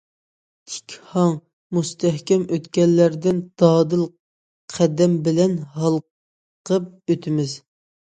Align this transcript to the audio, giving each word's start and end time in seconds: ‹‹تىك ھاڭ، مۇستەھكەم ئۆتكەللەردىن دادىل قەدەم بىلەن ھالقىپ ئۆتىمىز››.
‹‹تىك 0.69 0.95
ھاڭ، 1.09 1.35
مۇستەھكەم 1.79 2.47
ئۆتكەللەردىن 2.57 3.43
دادىل 3.65 4.03
قەدەم 4.79 5.17
بىلەن 5.31 5.57
ھالقىپ 5.79 6.93
ئۆتىمىز››. 7.07 7.61